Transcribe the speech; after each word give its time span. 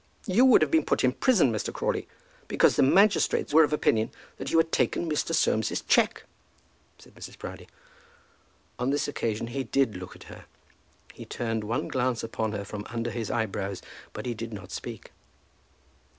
"You 0.25 0.45
would 0.45 0.63
have 0.63 0.71
been 0.71 0.83
put 0.83 1.03
in 1.03 1.11
prison, 1.11 1.51
Mr. 1.53 1.71
Crawley, 1.71 2.07
because 2.47 2.75
the 2.75 2.81
magistrates 2.81 3.53
were 3.53 3.63
of 3.63 3.71
opinion 3.71 4.09
that 4.37 4.49
you 4.49 4.57
had 4.57 4.71
taken 4.71 5.07
Mr. 5.07 5.31
Soames's 5.35 5.81
cheque," 5.81 6.23
said 6.97 7.13
Mrs. 7.13 7.37
Proudie. 7.37 7.67
On 8.79 8.89
this 8.89 9.07
occasion 9.07 9.45
he 9.45 9.63
did 9.63 9.95
look 9.95 10.15
at 10.15 10.23
her. 10.23 10.45
He 11.13 11.23
turned 11.23 11.63
one 11.63 11.87
glance 11.87 12.23
upon 12.23 12.53
her 12.53 12.65
from 12.65 12.87
under 12.89 13.11
his 13.11 13.29
eyebrows, 13.29 13.83
but 14.11 14.25
he 14.25 14.33
did 14.33 14.51
not 14.51 14.71
speak. 14.71 15.11